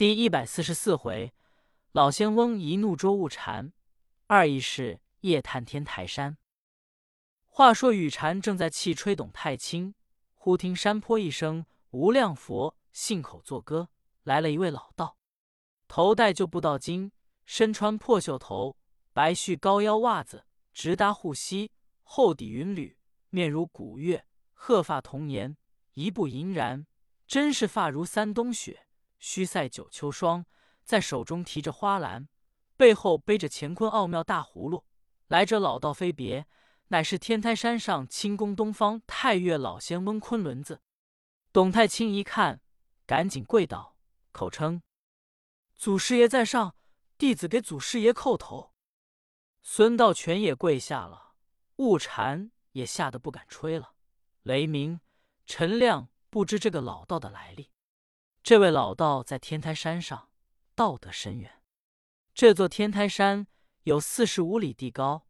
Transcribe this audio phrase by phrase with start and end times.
[0.00, 1.34] 第一百四十四回，
[1.92, 3.70] 老仙翁一怒捉雾禅，
[4.28, 6.38] 二义是夜探天台山。
[7.46, 9.94] 话说雨禅正在气吹董太清，
[10.32, 13.90] 忽听山坡一声“无量佛”，信口作歌，
[14.22, 15.18] 来了一位老道，
[15.86, 17.10] 头戴旧布道巾，
[17.44, 18.78] 身穿破袖头，
[19.12, 21.72] 白絮高腰袜子，直搭护膝，
[22.02, 22.96] 厚底云履，
[23.28, 24.24] 面如古月，
[24.54, 25.58] 鹤发童颜，
[25.92, 26.86] 一步银然，
[27.26, 28.86] 真是发如三冬雪。
[29.20, 30.44] 须塞九秋霜，
[30.84, 32.28] 在手中提着花篮，
[32.76, 34.84] 背后背着乾坤奥妙大葫芦。
[35.28, 36.48] 来者老道非别，
[36.88, 40.80] 乃是天台山上清宫东方太岳老仙翁昆仑子。
[41.52, 42.60] 董太清一看，
[43.06, 43.96] 赶紧跪倒，
[44.32, 44.82] 口称
[45.76, 46.74] ：“祖师爷在上，
[47.16, 48.72] 弟子给祖师爷叩头。”
[49.62, 51.34] 孙道全也跪下了，
[51.76, 53.94] 悟禅也吓得不敢吹了。
[54.42, 55.00] 雷鸣、
[55.46, 57.70] 陈亮不知这个老道的来历。
[58.42, 60.30] 这位老道在天台山上，
[60.74, 61.62] 道德深远。
[62.32, 63.46] 这座天台山
[63.82, 65.26] 有四十五里地高，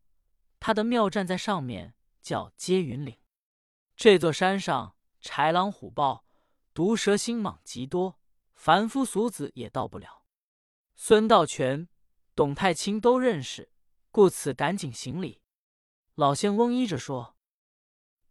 [0.60, 3.18] 他的庙站在上面，叫接云岭。
[3.96, 6.24] 这座山上豺狼虎豹、
[6.72, 8.20] 毒蛇星蟒极多，
[8.54, 10.22] 凡夫俗子也到不了。
[10.94, 11.88] 孙道全、
[12.34, 13.72] 董太清都认识，
[14.10, 15.42] 故此赶紧行礼。
[16.14, 17.36] 老仙翁依着说：“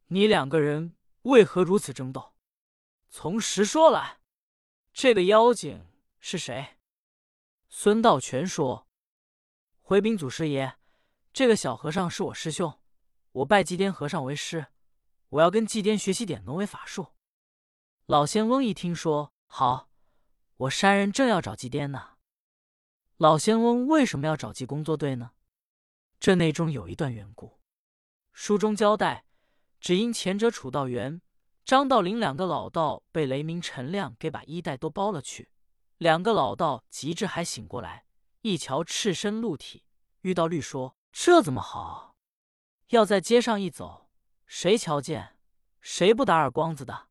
[0.08, 2.34] 你两个人为何如此争斗？
[3.10, 4.19] 从实说来。”
[4.94, 5.86] 这个妖精
[6.20, 6.78] 是谁？
[7.70, 8.88] 孙道全说
[9.82, 10.76] ：“回禀祖师爷，
[11.32, 12.80] 这个小和尚是我师兄，
[13.32, 14.68] 我拜祭奠和尚为师，
[15.30, 17.14] 我要跟祭奠学习点农为法术。”
[18.08, 19.90] 老仙翁一听说，好，
[20.58, 22.18] 我山人正要找祭奠呢。
[23.18, 25.32] 老仙翁为什么要找济公作对呢？
[26.20, 27.60] 这内中有一段缘故。
[28.34, 29.26] 书中交代，
[29.80, 31.22] 只因前者楚道元。
[31.70, 35.52] 张道陵两个老道被雷鸣、陈亮给把衣带都剥了去，
[36.00, 38.06] 两个老道急至还醒过来，
[38.42, 39.84] 一瞧赤身露体，
[40.22, 42.16] 遇到律说：“这怎么好？
[42.88, 44.10] 要在街上一走，
[44.48, 45.38] 谁瞧见，
[45.80, 47.10] 谁不打耳光子的？”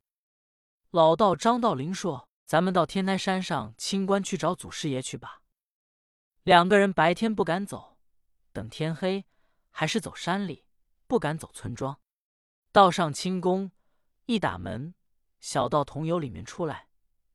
[0.90, 5.42] 老道张道陵说：“咱们到天台山上清关去找祖师爷去吧。”
[6.42, 7.96] 两个人白天不敢走，
[8.52, 9.24] 等天黑
[9.70, 10.64] 还是走山里，
[11.06, 12.00] 不敢走村庄。
[12.72, 13.70] 到上清宫。
[14.28, 14.94] 一打门，
[15.40, 16.88] 小道童由里面出来，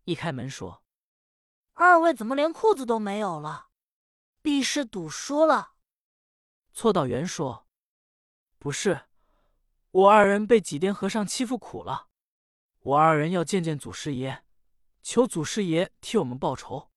[0.04, 0.84] 一开门说
[1.74, 3.70] ：“二位怎么连裤子都没有了？
[4.44, 5.74] 必是赌输了。”
[6.72, 7.68] 错道员说
[8.60, 9.08] ：“不是，
[9.90, 12.10] 我二人被几癫和尚欺负苦了，
[12.82, 14.46] 我二人要见见祖师爷，
[15.02, 16.92] 求祖师爷替我们报仇。”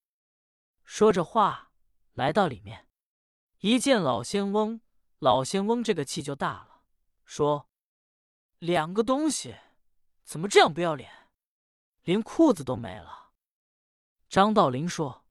[0.84, 1.73] 说着话，
[2.13, 2.87] 来到里面，
[3.61, 4.83] 一见老仙翁，
[5.21, 6.83] 老仙翁这个气就大了，
[7.25, 7.71] 说
[8.61, 9.57] ：“两个东西。”
[10.27, 11.09] 怎么这样不要脸，
[12.03, 13.31] 连裤子都没了？
[14.29, 15.25] 张道陵说：“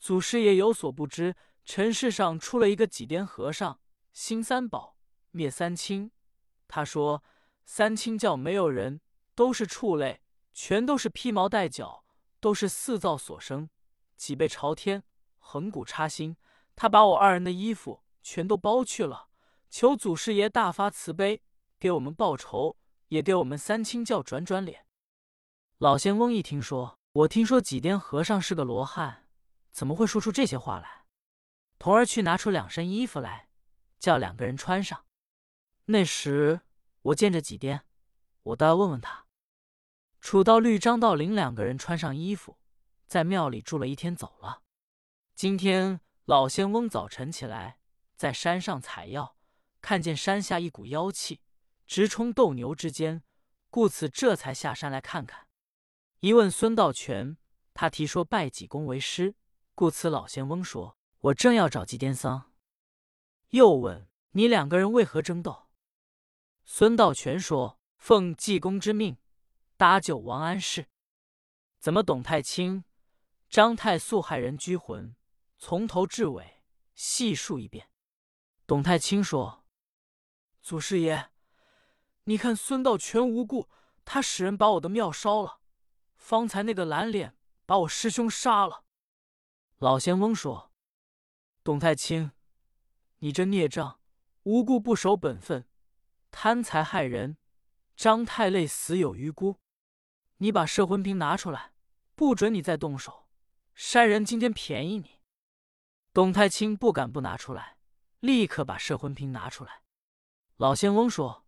[0.00, 3.78] 祖师爷有所不知，尘世上出了一个几癫和尚，
[4.12, 4.98] 兴三宝，
[5.30, 6.10] 灭三清。
[6.66, 7.22] 他说
[7.64, 9.00] 三清教没有人，
[9.36, 10.20] 都是畜类，
[10.52, 12.04] 全都是披毛戴角，
[12.40, 13.70] 都是四灶所生，
[14.16, 15.04] 脊背朝天，
[15.38, 16.36] 横骨插心。
[16.74, 19.28] 他把我二人的衣服全都剥去了，
[19.70, 21.44] 求祖师爷大发慈悲，
[21.78, 22.76] 给我们报仇。”
[23.12, 24.86] 也给我们三清教转转脸。
[25.76, 29.26] 老仙翁一听说，我听说几癫和尚是个罗汉，
[29.70, 31.04] 怎么会说出这些话来？
[31.78, 33.50] 童儿去拿出两身衣服来，
[33.98, 35.04] 叫两个人穿上。
[35.84, 36.62] 那时
[37.02, 37.82] 我见着几癫，
[38.44, 39.26] 我倒要问问他。
[40.22, 42.56] 楚道律、张道陵两个人穿上衣服，
[43.06, 44.62] 在庙里住了一天，走了。
[45.34, 47.78] 今天老仙翁早晨起来，
[48.16, 49.36] 在山上采药，
[49.82, 51.42] 看见山下一股妖气。
[51.92, 53.22] 直冲斗牛之间，
[53.68, 55.46] 故此这才下山来看看。
[56.20, 57.36] 一问孙道全，
[57.74, 59.34] 他提说拜济公为师，
[59.74, 62.54] 故此老仙翁说：“我正要找济癫桑。”
[63.52, 65.68] 又问你两个人为何争斗？
[66.64, 69.18] 孙道全说：“奉济公之命，
[69.76, 70.86] 搭救王安石。
[71.78, 72.84] 怎么董太清、
[73.50, 75.14] 张太素害人拘魂？
[75.58, 76.62] 从头至尾
[76.94, 77.90] 细述一遍。”
[78.66, 79.66] 董太清说
[80.62, 81.28] ：“祖师爷。”
[82.24, 83.68] 你看孙道全无故，
[84.04, 85.60] 他使人把我的庙烧了。
[86.14, 87.36] 方才那个蓝脸
[87.66, 88.84] 把我师兄杀了。
[89.78, 90.70] 老仙翁说
[91.64, 92.30] ：“董太清，
[93.18, 93.98] 你这孽障，
[94.44, 95.66] 无故不守本分，
[96.30, 97.36] 贪财害人。
[97.96, 99.58] 张太累死有余辜，
[100.36, 101.72] 你把摄魂瓶拿出来，
[102.14, 103.28] 不准你再动手。
[103.74, 105.18] 山人今天便宜你。”
[106.14, 107.78] 董太清不敢不拿出来，
[108.20, 109.82] 立刻把摄魂瓶拿出来。
[110.56, 111.41] 老仙翁说。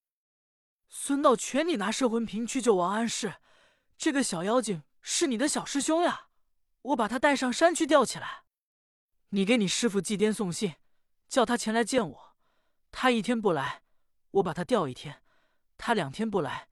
[0.97, 3.35] 孙道全，你拿摄魂瓶去救王安石，
[3.99, 6.29] 这个小妖精是你的小师兄呀！
[6.83, 8.45] 我把他带上山去吊起来。
[9.31, 10.77] 你给你师傅祭奠送信，
[11.29, 12.37] 叫他前来见我。
[12.93, 13.83] 他一天不来，
[14.31, 15.17] 我把他吊一天；
[15.77, 16.69] 他两天不来，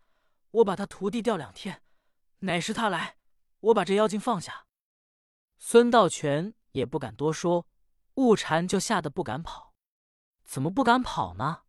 [0.52, 1.82] 我把他徒弟吊两天。
[2.38, 3.16] 乃时他来，
[3.58, 4.66] 我把这妖精放下。”
[5.58, 7.66] 孙道全也不敢多说，
[8.14, 9.74] 悟禅就吓得不敢跑。
[10.44, 11.62] 怎么不敢跑呢？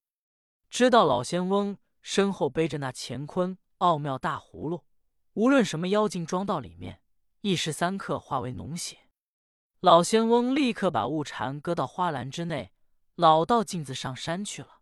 [0.70, 4.86] 知道老仙翁身后背着那乾坤奥妙大葫芦，
[5.34, 7.02] 无论什么妖精装到里面，
[7.42, 9.10] 一时三刻化为脓血。
[9.80, 12.72] 老仙翁立刻把悟禅搁到花篮之内，
[13.16, 14.82] 老道径自上山去了。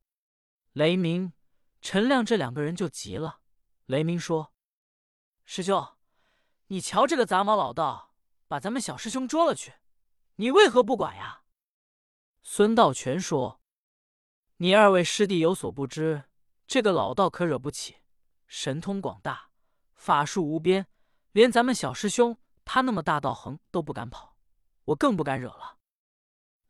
[0.73, 1.33] 雷鸣、
[1.79, 3.39] 陈亮这两个人就急了。
[3.85, 4.53] 雷鸣说
[5.45, 5.95] ：“师兄，
[6.67, 8.13] 你瞧这个杂毛老道，
[8.47, 9.74] 把咱们小师兄捉了去，
[10.35, 11.44] 你为何不管呀？”
[12.41, 13.62] 孙道全说。
[14.57, 16.25] 你二位师弟有所不知，
[16.71, 17.97] 这个老道可惹不起，
[18.47, 19.50] 神通广大，
[19.94, 20.88] 法术无边，
[21.33, 24.38] 连咱们小师兄他那么大道行都不敢跑，
[24.85, 25.79] 我更不敢惹了。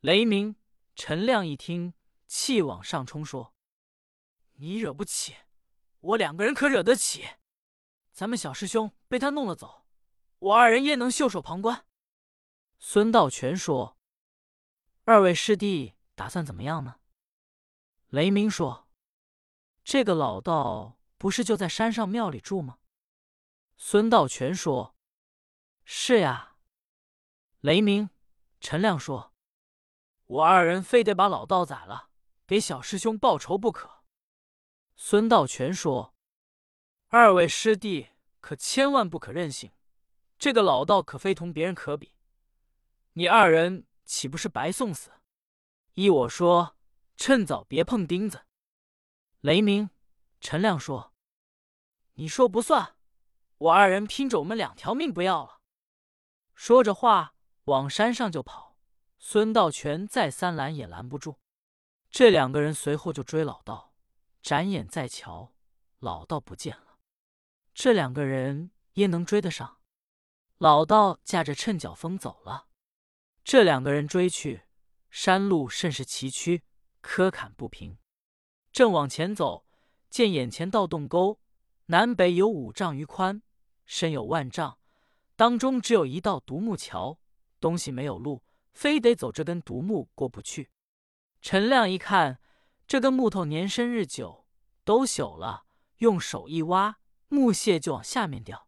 [0.00, 0.56] 雷鸣、
[0.96, 1.94] 陈亮一听，
[2.26, 3.54] 气往上冲，说
[4.58, 5.36] ：“你惹不起，
[6.00, 7.24] 我两个人可惹得起。
[8.10, 9.86] 咱们小师兄被他弄了走，
[10.40, 11.86] 我二人焉能袖手旁观？”
[12.80, 13.96] 孙道全说
[15.06, 16.96] ：“二位师弟打算怎么样呢？”
[18.10, 18.88] 雷鸣说
[19.84, 22.78] ：“这个老道不是就在山上庙里住吗？”
[23.76, 24.94] 孙道全说
[25.84, 26.56] ：“是呀。”
[27.60, 28.10] 雷鸣、
[28.60, 29.32] 陈亮说
[30.26, 32.10] ：“我二人非得把老道宰了，
[32.46, 34.02] 给小师兄报仇不可。”
[34.96, 36.14] 孙道全说
[37.08, 38.08] ：“二位师弟
[38.40, 39.72] 可千万不可任性，
[40.38, 42.14] 这个老道可非同别人可比，
[43.14, 45.10] 你二人岂不是白送死？
[45.94, 46.76] 依我说。”
[47.14, 48.46] 趁早别碰钉子。
[49.42, 49.90] 雷鸣、
[50.40, 51.12] 陈亮说
[52.14, 52.94] ：“你说不算，
[53.58, 55.60] 我二人拼着我们两条命不要了。”
[56.54, 57.34] 说着话
[57.64, 58.78] 往山上就跑。
[59.18, 61.40] 孙道全再三拦也拦不住。
[62.08, 63.92] 这两个人随后就追老道，
[64.40, 65.52] 展眼再瞧，
[65.98, 66.98] 老道不见了。
[67.74, 69.80] 这两个人焉能追得上？
[70.58, 72.68] 老道驾着趁脚风走了。
[73.42, 74.62] 这两个人追去，
[75.10, 76.62] 山路甚是崎岖。
[77.00, 77.98] 磕坎不平，
[78.72, 79.66] 正往前走，
[80.08, 81.38] 见眼前道洞沟，
[81.86, 83.42] 南北有五丈余宽，
[83.84, 84.78] 深有万丈，
[85.36, 87.18] 当中只有一道独木桥，
[87.60, 88.42] 东西没有路，
[88.72, 90.70] 非得走这根独木过不去。
[91.42, 92.40] 陈亮一看，
[92.86, 94.46] 这根木头年深日久，
[94.84, 95.66] 都朽了，
[95.98, 96.98] 用手一挖，
[97.28, 98.66] 木屑就往下面掉。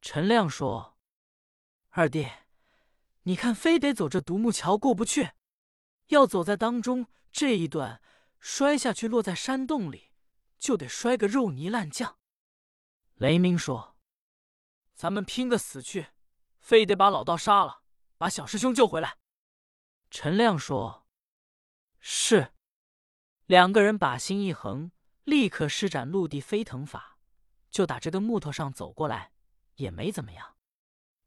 [0.00, 0.96] 陈亮说
[1.90, 2.28] ：“二弟，
[3.24, 5.30] 你看，非得走这独木桥过不去，
[6.08, 8.00] 要走在当中。”这一段
[8.44, 10.10] 摔下去，落在山洞里，
[10.58, 12.18] 就得摔个肉泥烂酱。
[13.14, 13.96] 雷鸣说
[14.94, 16.08] ：“咱们拼个死去，
[16.58, 17.80] 非得把老道杀了，
[18.18, 19.16] 把小师兄救回来。”
[20.10, 21.06] 陈亮说
[21.98, 22.52] ：“是。”
[23.46, 24.92] 两个人把心一横，
[25.24, 27.16] 立刻施展陆地飞腾法，
[27.70, 29.32] 就打这个木头上走过来，
[29.76, 30.56] 也没怎么样。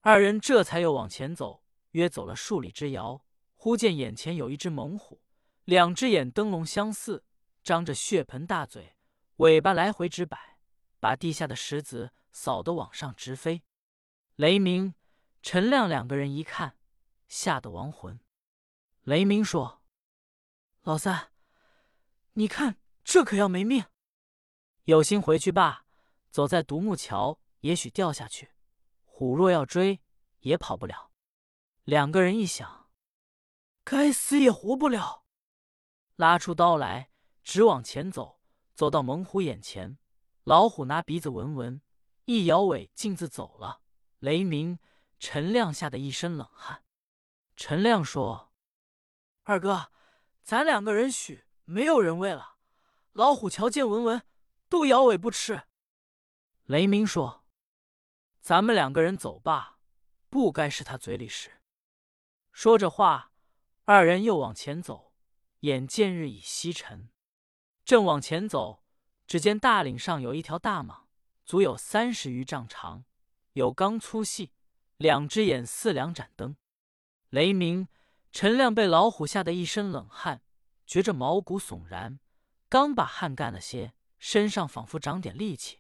[0.02, 3.26] 二人这才又往前走，约走了数里之遥，
[3.56, 5.24] 忽见眼前有一只猛虎。
[5.68, 7.26] 两只眼灯笼相似，
[7.62, 8.96] 张着血盆大嘴，
[9.36, 10.60] 尾巴来回直摆，
[11.02, 13.66] 把地下的石子扫得往上直飞。
[14.38, 14.96] 雷鸣、
[15.42, 16.78] 陈亮两个人一看，
[17.28, 18.18] 吓得亡魂。
[19.04, 19.84] 雷鸣说
[20.84, 21.34] ：“老三，
[22.36, 23.84] 你看这可要没命，
[24.86, 25.86] 有心回去罢。
[26.32, 28.52] 走在独木桥，也许掉下去。
[29.04, 30.00] 虎若要追，
[30.40, 31.12] 也跑不了。”
[31.84, 32.90] 两个人一想，
[33.84, 35.26] 该死也活不了。
[36.18, 37.12] 拉出刀来，
[37.44, 38.42] 直往前走，
[38.74, 40.00] 走到猛虎眼前，
[40.44, 41.80] 老虎拿鼻子闻闻，
[42.26, 43.82] 一摇尾，径自走了。
[44.18, 44.80] 雷鸣、
[45.20, 46.84] 陈亮吓得一身冷汗。
[47.56, 48.52] 陈亮说
[49.46, 49.92] ：“二哥，
[50.42, 52.56] 咱两个人许没有人喂了，
[53.12, 54.24] 老虎瞧见闻闻，
[54.68, 55.68] 都摇尾不吃。”
[56.66, 57.46] 雷鸣说
[58.42, 59.78] ：“咱们两个人走吧，
[60.32, 61.62] 不该是他嘴里食。”
[62.52, 63.32] 说着话，
[63.86, 65.07] 二人又往前走。
[65.62, 67.10] 眼见日已西沉，
[67.84, 68.84] 正往前走，
[69.26, 71.06] 只见大岭上有一条大蟒，
[71.46, 73.06] 足有三十余丈长，
[73.54, 74.52] 有刚粗细，
[74.98, 76.58] 两只眼似两盏灯。
[77.30, 77.88] 雷鸣、
[78.32, 80.44] 陈亮被老虎吓得一身冷汗，
[80.86, 82.20] 觉着毛骨悚然，
[82.70, 85.80] 刚把汗干了些，身上仿佛长点力气。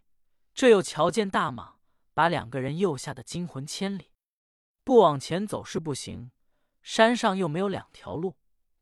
[0.55, 1.75] 这又瞧见大蟒，
[2.15, 4.11] 把两个人又吓得惊魂千里，
[4.83, 6.31] 不往前走是不行，
[6.81, 8.37] 山上又没有两条路。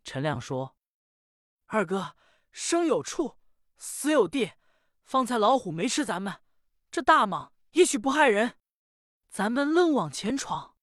[0.05, 0.77] 陈亮说。
[1.67, 2.15] 二哥，
[2.51, 3.38] 生有畜，
[3.77, 4.53] 死有地。
[5.03, 6.41] 方才老虎没吃咱们，
[6.89, 8.57] 这大蟒也许不害人，
[9.29, 10.75] 咱们愣往前闯。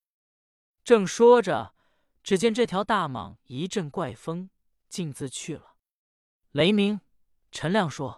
[0.84, 1.74] 正说着，
[2.22, 4.50] 只见这条大蟒一阵怪风，
[4.88, 5.76] 径自去了。
[6.50, 7.00] 雷鸣，
[7.50, 8.12] 陈亮说：“